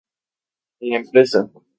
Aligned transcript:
La 0.79 0.97
empresa. 0.97 1.47